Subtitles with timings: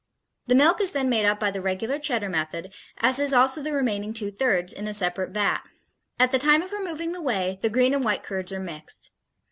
[0.47, 3.71] The milk is then made up by the regular Cheddar method, as is also the
[3.71, 5.61] remaining two thirds, in a separate vat.
[6.19, 9.11] At the time of removing the whey the green and white curds are mixed.